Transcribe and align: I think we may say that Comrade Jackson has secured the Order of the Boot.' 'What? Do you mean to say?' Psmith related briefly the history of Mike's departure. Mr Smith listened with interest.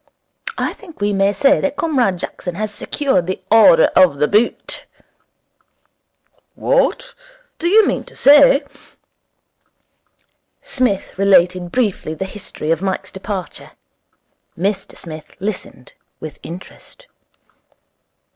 I 0.57 0.73
think 0.73 0.99
we 0.99 1.13
may 1.13 1.31
say 1.31 1.61
that 1.61 1.75
Comrade 1.75 2.17
Jackson 2.17 2.55
has 2.55 2.73
secured 2.73 3.27
the 3.27 3.39
Order 3.51 3.83
of 3.95 4.17
the 4.17 4.27
Boot.' 4.27 4.87
'What? 6.55 7.13
Do 7.59 7.67
you 7.67 7.85
mean 7.85 8.03
to 8.05 8.15
say?' 8.15 8.63
Psmith 10.63 11.15
related 11.19 11.71
briefly 11.71 12.15
the 12.15 12.25
history 12.25 12.71
of 12.71 12.81
Mike's 12.81 13.11
departure. 13.11 13.73
Mr 14.57 14.97
Smith 14.97 15.35
listened 15.39 15.93
with 16.19 16.39
interest. 16.41 17.05